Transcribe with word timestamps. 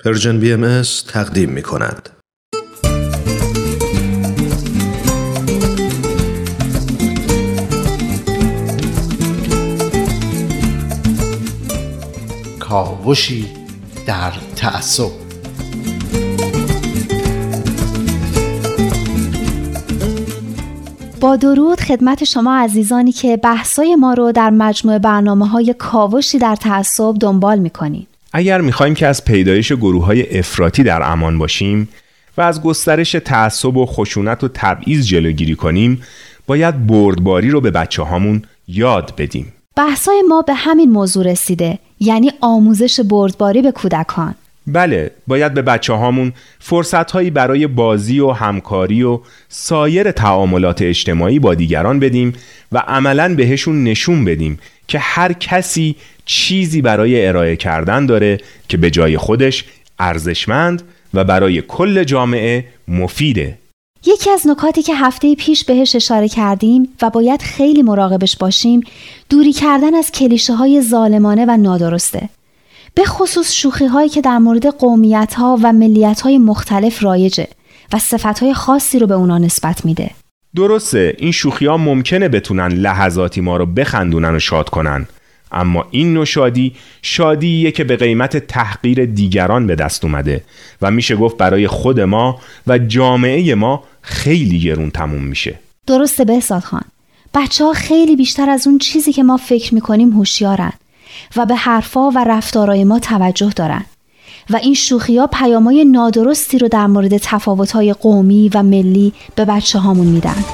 Persian 0.00 0.40
BM 0.40 0.82
تقدیم 1.08 1.50
می 1.50 1.62
کند. 1.62 2.08
کاوشی 12.60 13.46
در 14.06 14.32
تعصب 14.56 15.10
با 21.20 21.36
درود 21.36 21.80
خدمت 21.80 22.24
شما 22.24 22.56
عزیزانی 22.56 23.12
که 23.12 23.36
بحثای 23.36 23.96
ما 23.96 24.14
رو 24.14 24.32
در 24.32 24.50
مجموعه 24.50 24.98
برنامه 24.98 25.48
های 25.48 25.74
کاوشی 25.78 26.38
در 26.38 26.56
تعصب 26.56 27.14
دنبال 27.20 27.58
می‌کنید. 27.58 28.13
اگر 28.36 28.60
می‌خوایم 28.60 28.94
که 28.94 29.06
از 29.06 29.24
پیدایش 29.24 29.72
گروه 29.72 30.04
های 30.04 30.38
افراطی 30.38 30.82
در 30.82 31.02
امان 31.02 31.38
باشیم 31.38 31.88
و 32.36 32.40
از 32.40 32.62
گسترش 32.62 33.12
تعصب 33.12 33.76
و 33.76 33.86
خشونت 33.86 34.44
و 34.44 34.48
تبعیض 34.54 35.06
جلوگیری 35.06 35.54
کنیم 35.54 36.02
باید 36.46 36.86
بردباری 36.86 37.50
رو 37.50 37.60
به 37.60 37.70
بچه 37.70 38.02
هامون 38.02 38.42
یاد 38.68 39.14
بدیم. 39.18 39.52
بحثای 39.76 40.22
ما 40.28 40.42
به 40.42 40.54
همین 40.54 40.90
موضوع 40.90 41.24
رسیده 41.24 41.78
یعنی 42.00 42.32
آموزش 42.40 43.00
بردباری 43.00 43.62
به 43.62 43.72
کودکان. 43.72 44.34
بله 44.66 45.10
باید 45.26 45.54
به 45.54 45.62
بچه 45.62 45.92
هامون 45.92 46.32
فرصت 46.58 47.10
هایی 47.10 47.30
برای 47.30 47.66
بازی 47.66 48.20
و 48.20 48.30
همکاری 48.30 49.02
و 49.02 49.20
سایر 49.48 50.10
تعاملات 50.10 50.82
اجتماعی 50.82 51.38
با 51.38 51.54
دیگران 51.54 52.00
بدیم 52.00 52.32
و 52.72 52.78
عملا 52.78 53.34
بهشون 53.34 53.84
نشون 53.84 54.24
بدیم 54.24 54.58
که 54.88 54.98
هر 54.98 55.32
کسی 55.32 55.96
چیزی 56.24 56.82
برای 56.82 57.26
ارائه 57.26 57.56
کردن 57.56 58.06
داره 58.06 58.40
که 58.68 58.76
به 58.76 58.90
جای 58.90 59.18
خودش 59.18 59.64
ارزشمند 59.98 60.82
و 61.14 61.24
برای 61.24 61.62
کل 61.62 62.04
جامعه 62.04 62.64
مفیده. 62.88 63.58
یکی 64.06 64.30
از 64.30 64.46
نکاتی 64.46 64.82
که 64.82 64.94
هفته 64.94 65.34
پیش 65.34 65.64
بهش 65.64 65.96
اشاره 65.96 66.28
کردیم 66.28 66.88
و 67.02 67.10
باید 67.10 67.42
خیلی 67.42 67.82
مراقبش 67.82 68.36
باشیم 68.36 68.80
دوری 69.30 69.52
کردن 69.52 69.94
از 69.94 70.12
کلیشه 70.12 70.54
های 70.54 70.82
ظالمانه 70.82 71.44
و 71.48 71.56
نادرسته. 71.56 72.28
به 72.94 73.04
خصوص 73.04 73.52
شوخی 73.52 73.86
هایی 73.86 74.08
که 74.08 74.20
در 74.20 74.38
مورد 74.38 74.66
قومیت 74.66 75.34
ها 75.34 75.58
و 75.62 75.72
ملیت 75.72 76.20
های 76.20 76.38
مختلف 76.38 77.02
رایجه 77.02 77.46
و 77.92 77.98
صفت 77.98 78.38
های 78.38 78.54
خاصی 78.54 78.98
رو 78.98 79.06
به 79.06 79.14
اونا 79.14 79.38
نسبت 79.38 79.84
میده. 79.84 80.10
درسته 80.56 81.14
این 81.18 81.32
شوخی 81.32 81.66
ها 81.66 81.76
ممکنه 81.76 82.28
بتونن 82.28 82.68
لحظاتی 82.68 83.40
ما 83.40 83.56
رو 83.56 83.66
بخندونن 83.66 84.34
و 84.34 84.38
شاد 84.38 84.68
کنن. 84.68 85.06
اما 85.54 85.86
این 85.90 86.14
نوع 86.14 86.24
شادی 86.24 86.72
شادیه 87.02 87.70
که 87.70 87.84
به 87.84 87.96
قیمت 87.96 88.36
تحقیر 88.36 89.04
دیگران 89.04 89.66
به 89.66 89.74
دست 89.74 90.04
اومده 90.04 90.44
و 90.82 90.90
میشه 90.90 91.16
گفت 91.16 91.36
برای 91.36 91.66
خود 91.66 92.00
ما 92.00 92.40
و 92.66 92.78
جامعه 92.78 93.54
ما 93.54 93.84
خیلی 94.02 94.60
گرون 94.60 94.90
تموم 94.90 95.22
میشه. 95.22 95.58
درسته 95.86 96.24
بهزاد 96.24 96.62
خان. 96.62 96.84
بچه 97.34 97.64
ها 97.64 97.72
خیلی 97.72 98.16
بیشتر 98.16 98.50
از 98.50 98.66
اون 98.66 98.78
چیزی 98.78 99.12
که 99.12 99.22
ما 99.22 99.36
فکر 99.36 99.74
می‌کنیم 99.74 100.10
هوشیارن 100.10 100.72
و 101.36 101.46
به 101.46 101.54
حرفا 101.54 102.10
و 102.10 102.24
رفتارای 102.26 102.84
ما 102.84 102.98
توجه 102.98 103.50
دارن. 103.56 103.84
و 104.50 104.56
این 104.56 104.74
شوخی 104.74 105.18
ها 105.18 105.26
پیامای 105.26 105.84
نادرستی 105.84 106.58
رو 106.58 106.68
در 106.68 106.86
مورد 106.86 107.16
تفاوت 107.16 107.76
قومی 107.76 108.50
و 108.54 108.62
ملی 108.62 109.12
به 109.36 109.44
بچه 109.44 109.78
هامون 109.78 110.06
میدن. 110.06 110.44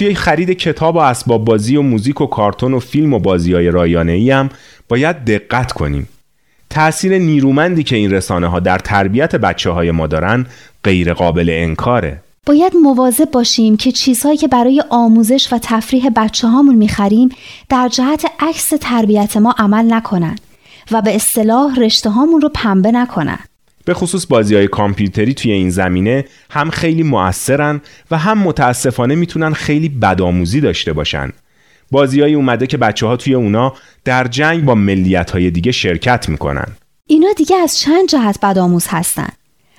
توی 0.00 0.14
خرید 0.14 0.50
کتاب 0.50 0.96
و 0.96 0.98
اسباب 0.98 1.44
بازی 1.44 1.76
و 1.76 1.82
موزیک 1.82 2.20
و 2.20 2.26
کارتون 2.26 2.74
و 2.74 2.78
فیلم 2.78 3.14
و 3.14 3.18
بازی 3.18 3.52
های 3.52 3.70
رایانه 3.70 4.12
ای 4.12 4.30
هم 4.30 4.48
باید 4.88 5.24
دقت 5.24 5.72
کنیم. 5.72 6.08
تأثیر 6.70 7.18
نیرومندی 7.18 7.82
که 7.82 7.96
این 7.96 8.10
رسانه 8.10 8.46
ها 8.46 8.60
در 8.60 8.78
تربیت 8.78 9.36
بچه 9.36 9.70
های 9.70 9.90
ما 9.90 10.06
دارن 10.06 10.46
غیر 10.84 11.14
قابل 11.14 11.50
انکاره. 11.52 12.20
باید 12.46 12.72
مواظب 12.82 13.30
باشیم 13.30 13.76
که 13.76 13.92
چیزهایی 13.92 14.36
که 14.36 14.48
برای 14.48 14.82
آموزش 14.90 15.52
و 15.52 15.58
تفریح 15.62 16.08
بچه 16.16 16.48
هامون 16.48 16.74
می‌خریم 16.74 17.28
در 17.68 17.88
جهت 17.88 18.24
عکس 18.40 18.72
تربیت 18.80 19.36
ما 19.36 19.54
عمل 19.58 19.94
نکنن 19.94 20.36
و 20.90 21.02
به 21.02 21.14
اصطلاح 21.14 21.76
رشته 21.76 22.10
هامون 22.10 22.40
رو 22.40 22.48
پنبه 22.54 22.92
نکنن. 22.92 23.38
به 23.84 23.94
خصوص 23.94 24.26
بازی 24.26 24.54
های 24.54 24.68
کامپیوتری 24.68 25.34
توی 25.34 25.52
این 25.52 25.70
زمینه 25.70 26.24
هم 26.50 26.70
خیلی 26.70 27.02
مؤثرن 27.02 27.80
و 28.10 28.18
هم 28.18 28.38
متاسفانه 28.38 29.14
می‌تونن 29.14 29.52
خیلی 29.52 29.88
بدآموزی 29.88 30.60
داشته 30.60 30.92
باشن. 30.92 31.32
بازیایی 31.90 32.34
اومده 32.34 32.66
که 32.66 32.76
بچه 32.76 33.06
ها 33.06 33.16
توی 33.16 33.34
اونا 33.34 33.74
در 34.04 34.28
جنگ 34.28 34.64
با 34.64 34.74
ملیت 34.74 35.30
های 35.30 35.50
دیگه 35.50 35.72
شرکت 35.72 36.28
می‌کنن. 36.28 36.66
اینا 37.06 37.32
دیگه 37.36 37.56
از 37.56 37.78
چند 37.78 38.08
جهت 38.08 38.38
بدآموز 38.42 38.86
هستن. 38.88 39.28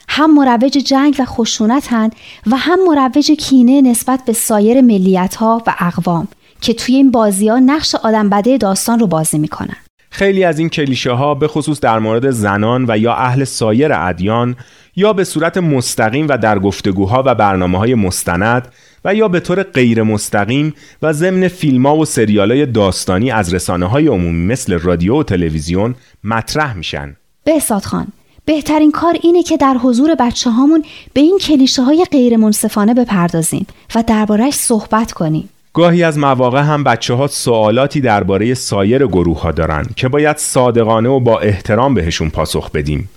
هم 0.09 0.33
مروج 0.33 0.72
جنگ 0.72 1.16
و 1.19 1.25
خشونتن 1.25 2.09
و 2.47 2.57
هم 2.57 2.79
مروج 2.88 3.31
کینه 3.31 3.81
نسبت 3.81 4.19
به 4.25 4.33
سایر 4.33 4.81
ملیت 4.81 5.35
ها 5.35 5.63
و 5.68 5.75
اقوام 5.79 6.28
که 6.62 6.73
توی 6.73 6.95
این 6.95 7.12
بازی 7.12 7.47
ها 7.47 7.59
نقش 7.59 7.95
آدم 7.95 8.29
بده 8.29 8.57
داستان 8.57 9.00
رو 9.00 9.07
بازی 9.07 9.39
می‌کنن. 9.39 9.75
خیلی 10.14 10.44
از 10.44 10.60
این 10.60 10.70
کلیشه 10.70 11.12
ها 11.12 11.36
به 11.36 11.48
خصوص 11.48 11.80
در 11.80 12.00
مورد 12.00 12.32
زنان 12.32 12.86
و 12.88 12.98
یا 12.98 13.14
اهل 13.14 13.44
سایر 13.44 13.94
ادیان 13.94 14.56
یا 14.96 15.14
به 15.14 15.24
صورت 15.24 15.58
مستقیم 15.58 16.28
و 16.30 16.38
در 16.38 16.60
گفتگوها 16.60 17.24
و 17.26 17.36
برنامه 17.36 17.78
های 17.78 17.96
مستند 17.96 18.68
و 19.06 19.16
یا 19.16 19.28
به 19.28 19.40
طور 19.40 19.64
غیر 19.64 20.04
مستقیم 20.04 20.74
و 21.02 21.14
ضمن 21.14 21.48
فیلم 21.48 21.86
ها 21.86 21.96
و 21.96 22.06
سریال 22.06 22.52
های 22.52 22.66
داستانی 22.66 23.32
از 23.32 23.54
رسانه 23.54 23.86
های 23.86 24.08
عمومی 24.08 24.46
مثل 24.46 24.80
رادیو 24.80 25.20
و 25.20 25.24
تلویزیون 25.24 25.96
مطرح 26.24 26.74
میشن. 26.74 27.16
بهساد 27.44 27.84
خان 27.84 28.08
بهترین 28.46 28.92
کار 28.92 29.18
اینه 29.24 29.44
که 29.44 29.58
در 29.58 29.74
حضور 29.74 30.16
بچه 30.16 30.50
هامون 30.50 30.84
به 31.14 31.22
این 31.22 31.38
کلیشه 31.38 31.84
های 31.84 32.06
غیر 32.12 32.38
منصفانه 32.38 32.94
بپردازیم 32.94 33.68
و 33.96 34.04
دربارهش 34.08 34.54
صحبت 34.54 35.12
کنیم. 35.12 35.50
گاهی 35.74 36.04
از 36.04 36.18
مواقع 36.18 36.62
هم 36.62 36.84
بچه 36.84 37.14
ها 37.14 37.28
سوالاتی 37.28 38.02
درباره 38.02 38.54
سایر 38.54 39.08
گروه 39.08 39.42
ها 39.42 39.52
دارن 39.52 39.86
که 39.96 40.08
باید 40.08 40.38
صادقانه 40.38 41.09
و 41.09 41.20
با 41.20 41.40
احترام 41.40 41.94
بهشون 41.94 42.30
پاسخ 42.30 42.72
بدیم. 42.72 43.09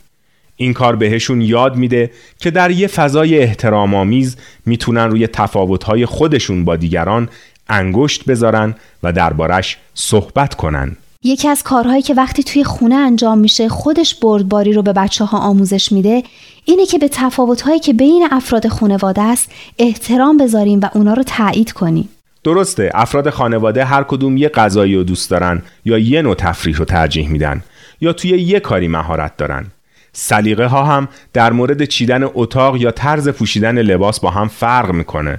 این 0.57 0.73
کار 0.73 0.97
بهشون 0.97 1.41
یاد 1.41 1.77
میده 1.77 2.11
که 2.39 2.51
در 2.51 2.71
یه 2.71 2.87
فضای 2.87 3.39
احترام 3.39 3.95
آمیز 3.95 4.37
می‌تونن 4.67 5.11
روی 5.11 5.27
تفاوت‌های 5.27 6.07
خودشون 6.07 6.65
با 6.65 6.77
دیگران 6.77 7.29
انگشت 7.69 8.25
بذارن 8.25 8.75
و 9.03 9.13
دربارش 9.13 9.77
صحبت 9.95 10.55
کنن. 10.55 10.97
یکی 11.23 11.49
از 11.49 11.63
کارهایی 11.63 12.03
که 12.03 12.15
وقتی 12.15 12.43
توی 12.43 12.65
خونه 12.65 12.95
انجام 12.95 13.39
میشه 13.39 13.69
خودش 13.69 14.15
بردباری 14.15 14.73
رو 14.73 14.83
به 14.83 14.93
بچه 14.93 15.25
ها 15.25 15.39
آموزش 15.39 15.93
میده 15.93 16.23
اینه 16.65 16.87
که 16.87 16.99
به 16.99 17.09
تفاوت‌هایی 17.09 17.81
که 17.81 17.93
بین 17.93 18.29
افراد 18.31 18.69
خانواده 18.69 19.23
است 19.23 19.51
احترام 19.79 20.37
بذاریم 20.37 20.81
و 20.83 20.89
اونا 20.95 21.15
رو 21.15 21.23
تایید 21.23 21.73
کنیم. 21.73 22.09
درسته 22.45 22.91
افراد 22.95 23.31
خانواده 23.31 23.85
هر 23.85 24.03
کدوم 24.03 24.37
یه 24.37 24.49
غذایی 24.49 24.95
رو 24.95 25.03
دوست 25.03 25.31
دارن 25.31 25.63
یا 25.85 25.99
یه 25.99 26.23
نوع 26.23 26.35
تفریح 26.35 26.77
رو 26.77 26.85
ترجیح 26.85 27.29
میدن 27.29 27.63
یا 28.01 28.13
توی 28.13 28.31
یه 28.31 28.61
کاری 28.61 28.89
مهارت 28.89 29.37
دارن. 29.37 29.67
سلیقه 30.13 30.67
ها 30.67 30.85
هم 30.85 31.09
در 31.33 31.53
مورد 31.53 31.85
چیدن 31.85 32.29
اتاق 32.35 32.77
یا 32.77 32.91
طرز 32.91 33.29
پوشیدن 33.29 33.79
لباس 33.79 34.21
با 34.21 34.31
هم 34.31 34.49
فرق 34.49 34.91
می‌کنه. 34.93 35.39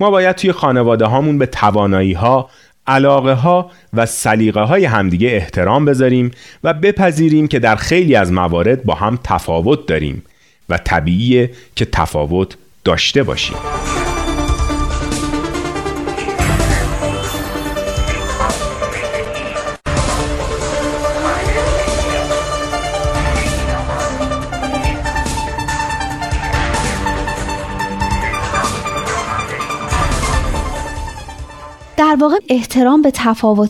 ما 0.00 0.10
باید 0.10 0.36
توی 0.36 0.52
خانواده 0.52 1.04
هامون 1.04 1.38
به 1.38 1.46
توانایی 1.46 2.12
ها 2.12 2.50
علاقه 2.86 3.32
ها 3.32 3.70
و 3.94 4.06
سلیقه 4.06 4.60
های 4.60 4.84
همدیگه 4.84 5.28
احترام 5.28 5.84
بذاریم 5.84 6.30
و 6.64 6.74
بپذیریم 6.74 7.48
که 7.48 7.58
در 7.58 7.76
خیلی 7.76 8.14
از 8.14 8.32
موارد 8.32 8.84
با 8.84 8.94
هم 8.94 9.18
تفاوت 9.24 9.86
داریم 9.86 10.22
و 10.68 10.78
طبیعیه 10.78 11.50
که 11.76 11.84
تفاوت 11.84 12.56
داشته 12.84 13.22
باشیم. 13.22 13.75
در 32.16 32.22
واقع 32.22 32.36
احترام 32.48 33.02
به 33.02 33.12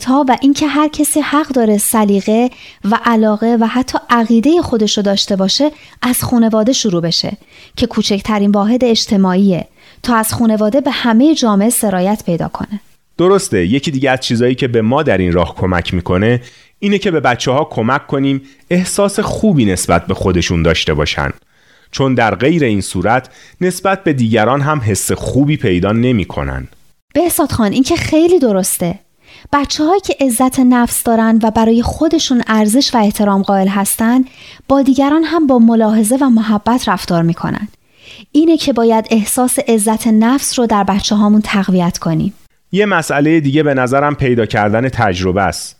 ها 0.07 0.25
و 0.27 0.37
اینکه 0.41 0.67
هر 0.67 0.87
کسی 0.87 1.19
حق 1.19 1.47
داره 1.47 1.77
سلیقه 1.77 2.49
و 2.83 2.99
علاقه 3.05 3.57
و 3.61 3.65
حتی 3.65 3.97
عقیده 4.09 4.61
خودش 4.61 4.97
رو 4.97 5.03
داشته 5.03 5.35
باشه 5.35 5.71
از 6.01 6.23
خانواده 6.23 6.73
شروع 6.73 7.01
بشه 7.01 7.37
که 7.75 7.87
کوچکترین 7.87 8.51
واحد 8.51 8.85
اجتماعیه 8.85 9.67
تا 10.03 10.15
از 10.15 10.33
خانواده 10.33 10.81
به 10.81 10.91
همه 10.91 11.35
جامعه 11.35 11.69
سرایت 11.69 12.23
پیدا 12.25 12.47
کنه 12.47 12.79
درسته 13.17 13.65
یکی 13.65 13.91
دیگه 13.91 14.11
از 14.11 14.19
چیزایی 14.19 14.55
که 14.55 14.67
به 14.67 14.81
ما 14.81 15.03
در 15.03 15.17
این 15.17 15.31
راه 15.31 15.55
کمک 15.55 15.93
می‌کنه 15.93 16.41
اینه 16.79 16.97
که 16.97 17.11
به 17.11 17.19
بچه 17.19 17.51
ها 17.51 17.67
کمک 17.71 18.07
کنیم 18.07 18.41
احساس 18.69 19.19
خوبی 19.19 19.65
نسبت 19.65 20.07
به 20.07 20.13
خودشون 20.13 20.63
داشته 20.63 20.93
باشن 20.93 21.29
چون 21.91 22.13
در 22.13 22.35
غیر 22.35 22.63
این 22.63 22.81
صورت 22.81 23.29
نسبت 23.61 24.03
به 24.03 24.13
دیگران 24.13 24.61
هم 24.61 24.81
حس 24.85 25.11
خوبی 25.11 25.57
پیدا 25.57 25.91
نمی 25.91 26.25
کنن. 26.25 26.67
بهساد 27.17 27.51
خان 27.51 27.71
این 27.71 27.83
که 27.83 27.95
خیلی 27.95 28.39
درسته. 28.39 28.99
بچه 29.53 29.83
هایی 29.83 30.01
که 30.01 30.15
عزت 30.19 30.59
نفس 30.59 31.03
دارن 31.03 31.39
و 31.43 31.51
برای 31.51 31.81
خودشون 31.81 32.43
ارزش 32.47 32.95
و 32.95 32.97
احترام 32.97 33.41
قائل 33.41 33.67
هستن 33.67 34.25
با 34.67 34.81
دیگران 34.81 35.23
هم 35.23 35.47
با 35.47 35.59
ملاحظه 35.59 36.15
و 36.15 36.29
محبت 36.29 36.89
رفتار 36.89 37.23
می‌کنن. 37.23 37.67
اینه 38.31 38.57
که 38.57 38.73
باید 38.73 39.07
احساس 39.11 39.59
عزت 39.59 40.07
نفس 40.07 40.59
رو 40.59 40.65
در 40.65 40.83
بچه 40.83 41.15
هامون 41.15 41.41
تقویت 41.41 41.97
کنیم. 41.97 42.33
یه 42.71 42.85
مسئله 42.85 43.39
دیگه 43.39 43.63
به 43.63 43.73
نظرم 43.73 44.15
پیدا 44.15 44.45
کردن 44.45 44.89
تجربه 44.89 45.41
است. 45.41 45.76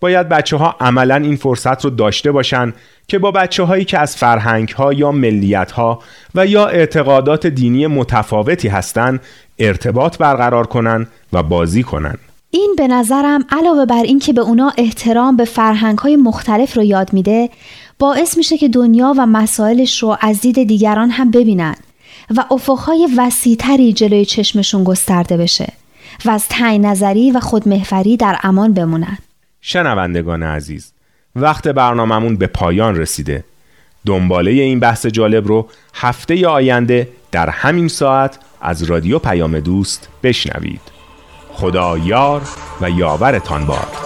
باید 0.00 0.28
بچه 0.28 0.56
ها 0.56 0.76
عملا 0.80 1.16
این 1.16 1.36
فرصت 1.36 1.84
رو 1.84 1.90
داشته 1.90 2.32
باشن 2.32 2.72
که 3.08 3.18
با 3.18 3.30
بچه 3.30 3.62
هایی 3.62 3.84
که 3.84 3.98
از 3.98 4.16
فرهنگ 4.16 4.68
ها 4.68 4.92
یا 4.92 5.12
ملیت 5.12 5.72
ها 5.72 6.02
و 6.34 6.46
یا 6.46 6.66
اعتقادات 6.66 7.46
دینی 7.46 7.86
متفاوتی 7.86 8.68
هستند 8.68 9.20
ارتباط 9.58 10.18
برقرار 10.18 10.66
کنن 10.66 11.06
و 11.32 11.42
بازی 11.42 11.82
کنن. 11.82 12.14
این 12.50 12.74
به 12.78 12.88
نظرم 12.88 13.44
علاوه 13.50 13.86
بر 13.86 14.02
این 14.02 14.18
که 14.18 14.32
به 14.32 14.40
اونا 14.40 14.72
احترام 14.78 15.36
به 15.36 15.44
فرهنگ 15.44 15.98
های 15.98 16.16
مختلف 16.16 16.76
رو 16.76 16.82
یاد 16.82 17.12
میده 17.12 17.50
باعث 17.98 18.36
میشه 18.36 18.58
که 18.58 18.68
دنیا 18.68 19.14
و 19.18 19.26
مسائلش 19.26 20.02
رو 20.02 20.16
از 20.20 20.40
دید 20.40 20.68
دیگران 20.68 21.10
هم 21.10 21.30
ببینن 21.30 21.74
و 22.36 22.44
افقهای 22.50 23.08
وسیعتری 23.16 23.92
جلوی 23.92 24.24
چشمشون 24.24 24.84
گسترده 24.84 25.36
بشه 25.36 25.72
و 26.24 26.30
از 26.30 26.48
تعیین 26.48 26.86
نظری 26.86 27.30
و 27.30 27.40
خودمهوری 27.40 28.16
در 28.16 28.38
امان 28.42 28.74
بمونن. 28.74 29.18
شنوندگان 29.60 30.42
عزیز 30.42 30.92
وقت 31.36 31.68
برنامهمون 31.68 32.36
به 32.36 32.46
پایان 32.46 32.96
رسیده. 32.96 33.44
دنباله 34.06 34.50
این 34.50 34.80
بحث 34.80 35.06
جالب 35.06 35.48
رو 35.48 35.68
هفته 35.94 36.48
آینده 36.48 37.08
در 37.32 37.50
همین 37.50 37.88
ساعت 37.88 38.38
از 38.60 38.82
رادیو 38.82 39.18
پیام 39.18 39.60
دوست 39.60 40.08
بشنوید. 40.22 40.80
خدا 41.52 41.98
یار 41.98 42.42
و 42.80 42.90
یاورتان 42.90 43.66
باد. 43.66 43.96